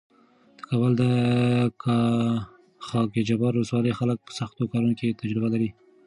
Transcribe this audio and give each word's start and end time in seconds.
د 0.03 0.03
کابل 0.69 0.91
د 1.01 1.03
خاکجبار 2.87 3.53
ولسوالۍ 3.55 3.91
خلک 3.99 4.17
په 4.23 4.31
سختو 4.39 4.69
کارونو 4.71 4.93
کې 4.99 5.17
تجربه 5.21 5.47
لري. 5.53 5.69